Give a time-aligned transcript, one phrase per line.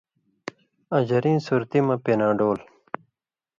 [0.95, 2.59] آں ژریں صُورتی مہ پېناڈول۔